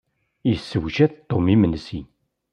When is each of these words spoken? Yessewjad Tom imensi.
Yessewjad 0.49 1.13
Tom 1.29 1.45
imensi. 1.53 2.01